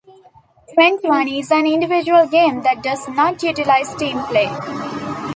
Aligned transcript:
Twenty-one 0.73 1.27
is 1.27 1.51
an 1.51 1.67
individual 1.67 2.25
game 2.25 2.63
that 2.63 2.81
does 2.81 3.07
not 3.09 3.43
utilize 3.43 3.93
team 3.97 4.19
play. 4.23 4.47